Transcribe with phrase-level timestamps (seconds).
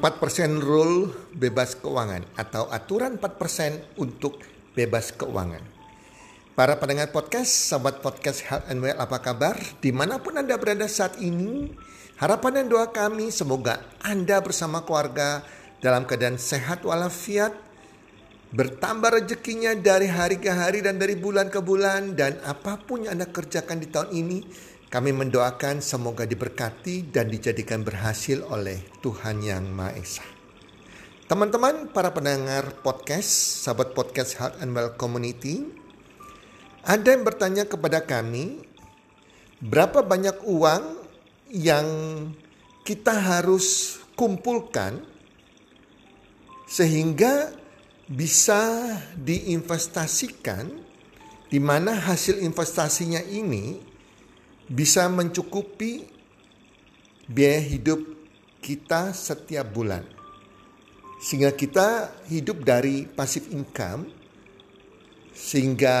[0.00, 4.42] 4% rule bebas keuangan atau aturan 4% untuk
[4.74, 5.62] bebas keuangan.
[6.54, 9.58] Para pendengar podcast, sahabat podcast Health and Well apa kabar?
[9.82, 11.70] Di mana pun Anda berada saat ini,
[12.18, 15.42] harapan dan doa kami semoga Anda bersama keluarga
[15.82, 17.54] dalam keadaan sehat walafiat,
[18.54, 23.18] bertambah rezekinya dari hari ke hari dan dari bulan ke bulan dan apa pun yang
[23.18, 24.38] Anda kerjakan di tahun ini
[24.94, 30.22] kami mendoakan semoga diberkati dan dijadikan berhasil oleh Tuhan Yang Maha Esa.
[31.26, 33.26] Teman-teman, para pendengar podcast,
[33.66, 35.66] sahabat podcast Health and Well Community,
[36.86, 38.62] ada yang bertanya kepada kami,
[39.58, 41.02] berapa banyak uang
[41.50, 41.86] yang
[42.86, 45.02] kita harus kumpulkan
[46.70, 47.50] sehingga
[48.06, 50.70] bisa diinvestasikan
[51.50, 53.93] di mana hasil investasinya ini
[54.68, 56.08] bisa mencukupi
[57.28, 58.00] biaya hidup
[58.64, 60.04] kita setiap bulan.
[61.20, 64.24] Sehingga kita hidup dari passive income
[65.34, 65.96] sehingga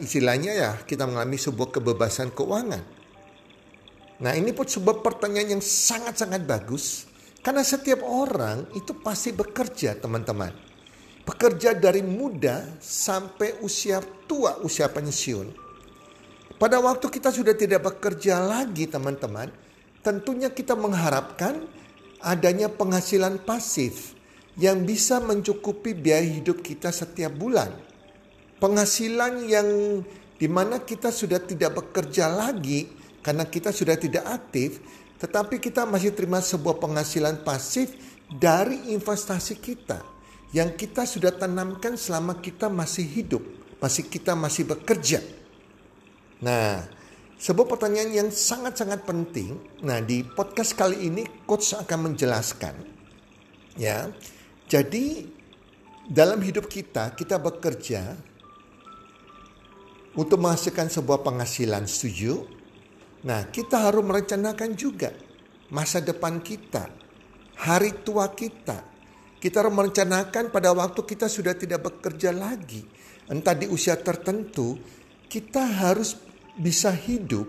[0.00, 2.84] istilahnya ya kita mengalami sebuah kebebasan keuangan.
[4.18, 7.06] Nah ini pun sebuah pertanyaan yang sangat-sangat bagus
[7.44, 10.50] karena setiap orang itu pasti bekerja teman-teman.
[11.22, 15.67] Bekerja dari muda sampai usia tua, usia pensiun.
[16.58, 19.46] Pada waktu kita sudah tidak bekerja lagi teman-teman,
[20.02, 21.62] tentunya kita mengharapkan
[22.18, 24.18] adanya penghasilan pasif
[24.58, 27.70] yang bisa mencukupi biaya hidup kita setiap bulan.
[28.58, 29.68] Penghasilan yang
[30.34, 32.90] di mana kita sudah tidak bekerja lagi
[33.22, 34.82] karena kita sudah tidak aktif,
[35.22, 37.94] tetapi kita masih terima sebuah penghasilan pasif
[38.26, 40.02] dari investasi kita
[40.50, 43.46] yang kita sudah tanamkan selama kita masih hidup,
[43.78, 45.37] masih kita masih bekerja.
[46.38, 46.86] Nah,
[47.38, 49.58] sebuah pertanyaan yang sangat-sangat penting.
[49.82, 52.74] Nah, di podcast kali ini coach akan menjelaskan
[53.78, 54.10] ya.
[54.68, 55.24] Jadi
[56.10, 58.18] dalam hidup kita kita bekerja
[60.18, 62.42] untuk menghasilkan sebuah penghasilan, setuju?
[63.22, 65.14] Nah, kita harus merencanakan juga
[65.70, 66.90] masa depan kita,
[67.54, 68.82] hari tua kita.
[69.38, 72.82] Kita harus merencanakan pada waktu kita sudah tidak bekerja lagi,
[73.30, 74.74] entah di usia tertentu,
[75.30, 76.18] kita harus
[76.58, 77.46] bisa hidup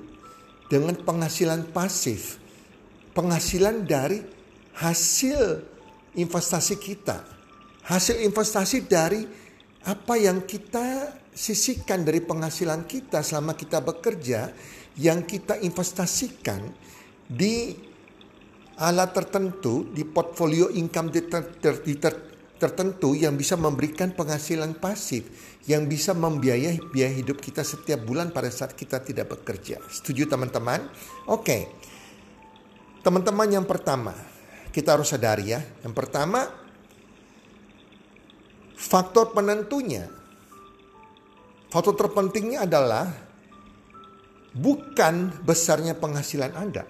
[0.70, 2.38] dengan penghasilan pasif,
[3.18, 4.22] penghasilan dari
[4.78, 5.66] hasil
[6.14, 7.26] investasi kita,
[7.90, 9.26] hasil investasi dari
[9.84, 14.54] apa yang kita sisihkan dari penghasilan kita selama kita bekerja,
[15.02, 16.70] yang kita investasikan
[17.26, 17.74] di
[18.80, 21.10] alat tertentu, di portfolio income
[22.60, 25.26] tertentu yang bisa memberikan penghasilan pasif
[25.66, 29.80] yang bisa membiayai biaya hidup kita setiap bulan pada saat kita tidak bekerja.
[29.88, 30.84] Setuju teman-teman?
[31.32, 31.72] Oke.
[33.00, 34.12] Teman-teman yang pertama,
[34.76, 35.64] kita harus sadari ya.
[35.86, 36.52] Yang pertama,
[38.76, 40.12] faktor penentunya,
[41.72, 43.08] faktor terpentingnya adalah
[44.52, 46.84] bukan besarnya penghasilan Anda,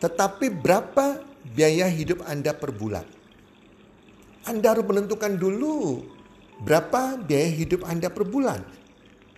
[0.00, 1.20] tetapi berapa
[1.50, 3.17] biaya hidup Anda per bulan.
[4.48, 6.00] Anda harus menentukan dulu
[6.64, 8.64] berapa biaya hidup Anda per bulan.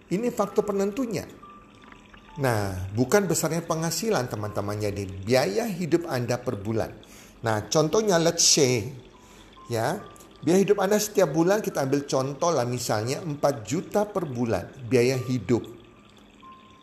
[0.07, 1.27] Ini faktor penentunya.
[2.39, 4.79] Nah, bukan besarnya penghasilan teman-teman.
[4.79, 6.95] Jadi biaya hidup Anda per bulan.
[7.43, 8.87] Nah, contohnya let's say
[9.67, 9.99] ya,
[10.47, 15.19] biaya hidup Anda setiap bulan kita ambil contoh lah misalnya 4 juta per bulan biaya
[15.19, 15.67] hidup.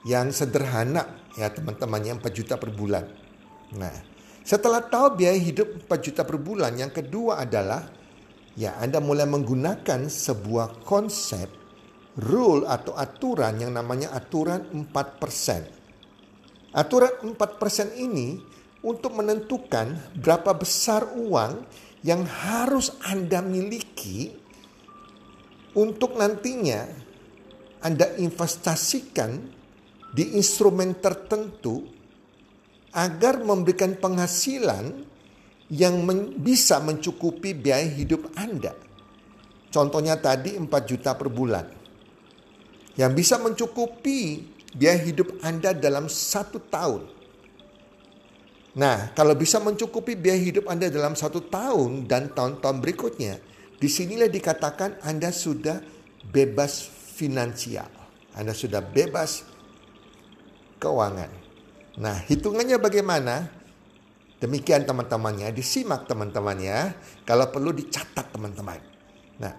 [0.04, 3.08] Yang sederhana ya teman-teman 4 juta per bulan.
[3.76, 3.92] Nah,
[4.48, 7.88] setelah tahu biaya hidup 4 juta per bulan, yang kedua adalah
[8.58, 11.46] ya Anda mulai menggunakan sebuah konsep
[12.18, 16.74] rule atau aturan yang namanya aturan 4%.
[16.74, 18.42] Aturan 4% ini
[18.82, 21.62] untuk menentukan berapa besar uang
[22.02, 24.34] yang harus Anda miliki
[25.78, 26.90] untuk nantinya
[27.86, 29.54] Anda investasikan
[30.10, 31.86] di instrumen tertentu
[32.98, 35.06] agar memberikan penghasilan
[35.68, 38.72] yang men bisa mencukupi biaya hidup Anda.
[39.68, 41.68] Contohnya tadi 4 juta per bulan.
[42.96, 44.42] Yang bisa mencukupi
[44.74, 47.04] biaya hidup Anda dalam satu tahun.
[48.78, 53.42] Nah, kalau bisa mencukupi biaya hidup Anda dalam satu tahun dan tahun-tahun berikutnya,
[53.78, 55.82] di sinilah dikatakan Anda sudah
[56.30, 56.86] bebas
[57.18, 57.90] finansial.
[58.38, 59.42] Anda sudah bebas
[60.78, 61.32] keuangan.
[61.98, 63.57] Nah, hitungannya bagaimana?
[64.38, 66.94] Demikian teman-temannya, disimak teman-temannya,
[67.26, 68.78] kalau perlu dicatat teman-teman.
[69.42, 69.50] Nah,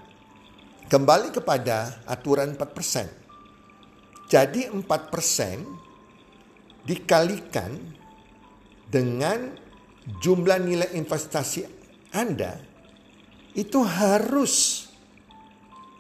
[0.87, 4.31] kembali kepada aturan 4%.
[4.31, 7.75] Jadi 4% dikalikan
[8.87, 9.51] dengan
[10.23, 11.67] jumlah nilai investasi
[12.15, 12.63] Anda
[13.59, 14.87] itu harus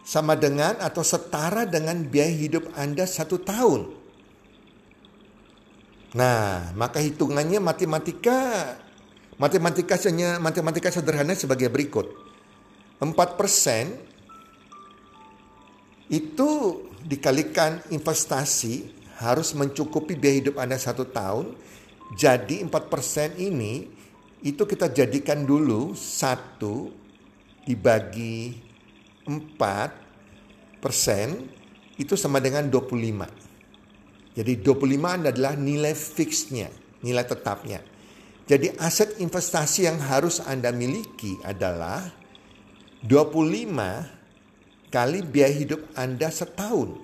[0.06, 3.97] sama dengan atau setara dengan biaya hidup Anda satu tahun.
[6.16, 8.76] Nah, maka hitungannya matematika
[9.36, 9.96] matematika
[10.40, 12.08] matematika sederhana sebagai berikut.
[12.98, 14.08] 4%
[16.08, 16.50] itu
[17.04, 18.90] dikalikan investasi
[19.20, 21.54] harus mencukupi biaya hidup Anda satu tahun.
[22.16, 23.84] Jadi 4% ini
[24.40, 26.88] itu kita jadikan dulu satu
[27.68, 28.56] dibagi
[29.28, 31.52] 4 persen
[32.00, 33.47] itu sama dengan 25.
[34.38, 36.70] Jadi 25 adalah nilai fixnya,
[37.02, 37.82] nilai tetapnya.
[38.46, 42.06] Jadi aset investasi yang harus Anda miliki adalah
[43.02, 47.02] 25 kali biaya hidup Anda setahun.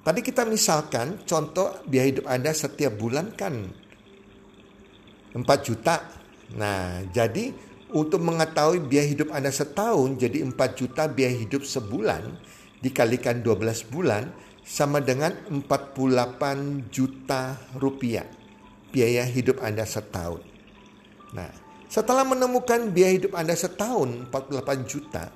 [0.00, 3.68] Tadi kita misalkan contoh biaya hidup Anda setiap bulan kan
[5.36, 6.00] 4 juta.
[6.56, 7.52] Nah, jadi
[7.92, 12.24] untuk mengetahui biaya hidup Anda setahun jadi 4 juta biaya hidup sebulan
[12.80, 14.32] dikalikan 12 bulan
[14.64, 18.26] sama dengan 48 juta rupiah
[18.90, 20.42] biaya hidup Anda setahun.
[21.30, 21.50] Nah,
[21.86, 25.30] setelah menemukan biaya hidup Anda setahun 48 juta,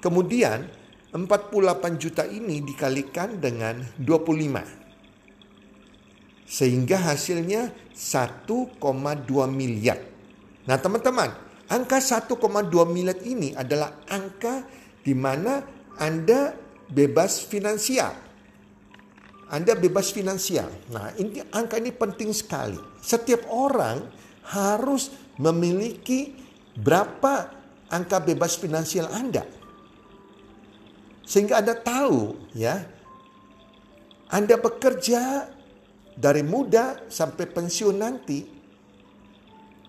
[0.00, 0.68] kemudian
[1.14, 4.66] 48 juta ini dikalikan dengan 25.
[6.44, 8.76] Sehingga hasilnya 1,2
[9.48, 9.96] miliar.
[10.68, 11.30] Nah teman-teman,
[11.72, 12.36] angka 1,2
[12.88, 14.66] miliar ini adalah angka
[15.00, 15.64] di mana
[15.96, 16.52] Anda
[16.90, 18.23] bebas finansial.
[19.54, 20.66] Anda bebas finansial.
[20.90, 22.74] Nah, ini angka ini penting sekali.
[22.98, 24.02] Setiap orang
[24.50, 26.34] harus memiliki
[26.74, 27.54] berapa
[27.86, 29.46] angka bebas finansial Anda.
[31.22, 32.82] Sehingga Anda tahu ya,
[34.26, 35.46] Anda bekerja
[36.18, 38.42] dari muda sampai pensiun nanti,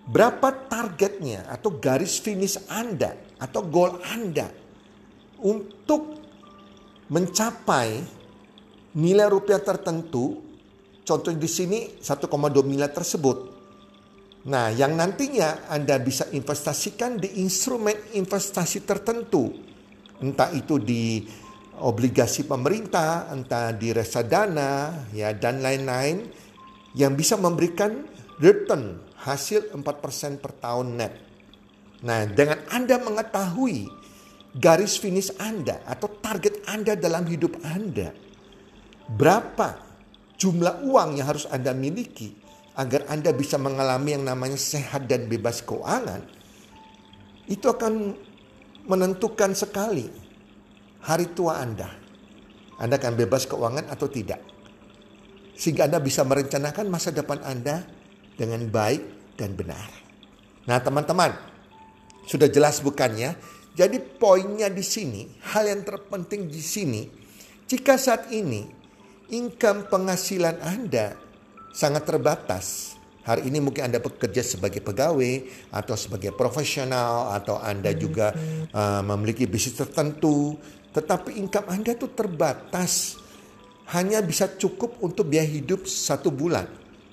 [0.06, 4.46] berapa targetnya atau garis finish Anda atau goal Anda
[5.42, 6.22] untuk
[7.10, 8.15] mencapai
[8.96, 10.40] nilai rupiah tertentu,
[11.04, 12.32] contoh di sini 1,2
[12.64, 13.54] miliar tersebut.
[14.46, 19.52] Nah, yang nantinya Anda bisa investasikan di instrumen investasi tertentu.
[20.22, 21.26] Entah itu di
[21.82, 26.24] obligasi pemerintah, entah di reksadana, ya dan lain-lain
[26.96, 28.06] yang bisa memberikan
[28.40, 31.14] return hasil 4% per tahun net.
[32.06, 33.90] Nah, dengan Anda mengetahui
[34.56, 38.14] garis finish Anda atau target Anda dalam hidup Anda,
[39.14, 39.78] berapa
[40.36, 42.34] jumlah uang yang harus Anda miliki
[42.76, 46.20] agar Anda bisa mengalami yang namanya sehat dan bebas keuangan,
[47.48, 48.12] itu akan
[48.84, 50.06] menentukan sekali
[51.00, 51.88] hari tua Anda.
[52.76, 54.42] Anda akan bebas keuangan atau tidak.
[55.56, 57.80] Sehingga Anda bisa merencanakan masa depan Anda
[58.36, 59.88] dengan baik dan benar.
[60.68, 61.32] Nah teman-teman,
[62.28, 63.32] sudah jelas bukannya?
[63.72, 67.08] Jadi poinnya di sini, hal yang terpenting di sini,
[67.64, 68.75] jika saat ini
[69.30, 71.18] income penghasilan Anda
[71.74, 72.94] sangat terbatas.
[73.26, 78.30] Hari ini mungkin Anda bekerja sebagai pegawai atau sebagai profesional atau Anda juga
[78.70, 80.54] uh, memiliki bisnis tertentu,
[80.94, 83.18] tetapi income Anda itu terbatas.
[83.86, 86.66] Hanya bisa cukup untuk biaya hidup satu bulan.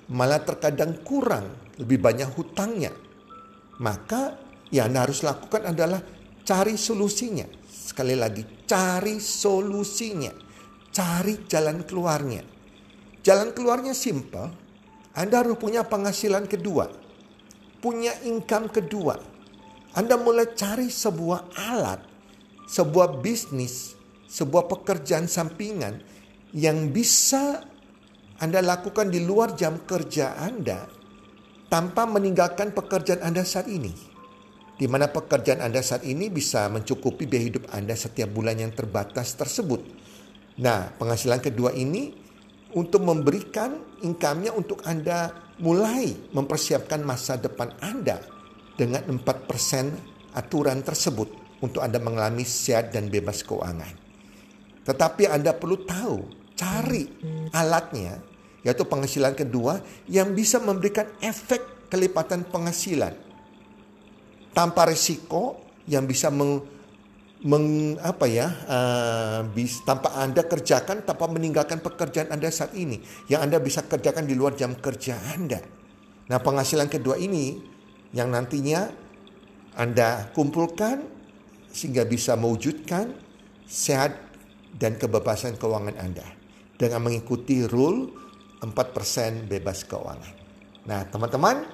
[0.09, 2.93] Malah terkadang kurang, lebih banyak hutangnya.
[3.81, 4.37] Maka
[4.69, 6.01] yang Anda harus lakukan adalah
[6.45, 7.45] cari solusinya.
[7.65, 10.42] Sekali lagi, cari solusinya
[10.93, 12.45] cari jalan keluarnya.
[13.25, 14.53] Jalan keluarnya simple.
[15.17, 16.87] Anda harus punya penghasilan kedua.
[17.81, 19.17] Punya income kedua.
[19.93, 22.01] Anda mulai cari sebuah alat,
[22.69, 23.93] sebuah bisnis,
[24.29, 26.01] sebuah pekerjaan sampingan
[26.53, 27.65] yang bisa
[28.41, 30.89] Anda lakukan di luar jam kerja Anda
[31.69, 33.93] tanpa meninggalkan pekerjaan Anda saat ini.
[34.73, 39.37] Di mana pekerjaan Anda saat ini bisa mencukupi biaya hidup Anda setiap bulan yang terbatas
[39.37, 39.85] tersebut
[40.61, 42.13] Nah, penghasilan kedua ini
[42.77, 48.21] untuk memberikan income-nya untuk Anda mulai mempersiapkan masa depan Anda
[48.73, 51.29] dengan 4% aturan tersebut
[51.61, 53.93] untuk Anda mengalami sehat dan bebas keuangan.
[54.83, 56.15] Tetapi Anda perlu tahu,
[56.57, 57.07] cari
[57.53, 58.19] alatnya,
[58.65, 59.79] yaitu penghasilan kedua
[60.09, 63.13] yang bisa memberikan efek kelipatan penghasilan
[64.51, 66.63] tanpa risiko yang bisa meng,
[67.43, 73.43] meng, apa ya uh, bis, tanpa anda kerjakan tanpa meninggalkan pekerjaan anda saat ini yang
[73.43, 75.59] anda bisa kerjakan di luar jam kerja anda.
[76.31, 77.59] Nah penghasilan kedua ini
[78.15, 78.87] yang nantinya
[79.75, 81.03] anda kumpulkan
[81.73, 83.11] sehingga bisa mewujudkan
[83.67, 84.15] sehat
[84.77, 86.25] dan kebebasan keuangan anda
[86.79, 88.09] dengan mengikuti rule
[88.63, 90.33] 4% bebas keuangan.
[90.87, 91.67] Nah teman-teman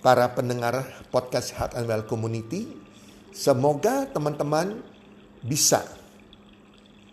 [0.00, 2.79] para pendengar podcast Heart and Well Community.
[3.30, 4.82] Semoga teman-teman
[5.40, 5.86] bisa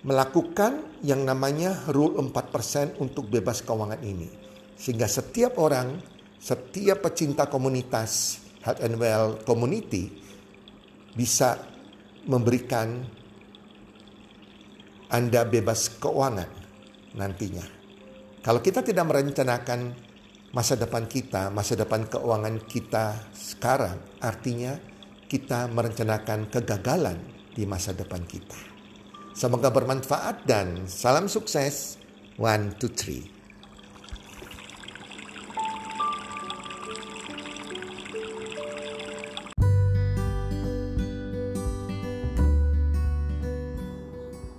[0.01, 4.29] melakukan yang namanya rule 4% untuk bebas keuangan ini.
[4.77, 5.99] Sehingga setiap orang,
[6.37, 10.11] setiap pecinta komunitas Health and Well Community
[11.17, 11.57] bisa
[12.27, 13.07] memberikan
[15.07, 16.49] Anda bebas keuangan
[17.15, 17.65] nantinya.
[18.43, 19.95] Kalau kita tidak merencanakan
[20.55, 24.77] masa depan kita, masa depan keuangan kita sekarang, artinya
[25.27, 27.19] kita merencanakan kegagalan
[27.51, 28.55] di masa depan kita.
[29.35, 31.99] Semoga bermanfaat dan salam sukses.
[32.39, 33.27] One, two, three.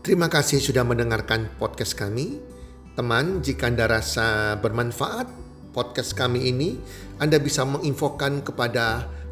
[0.04, 2.40] Terima kasih sudah mendengarkan podcast kami.
[2.96, 5.28] Teman, jika Anda rasa bermanfaat
[5.76, 6.80] podcast kami ini,
[7.20, 9.06] Anda bisa menginfokan kepada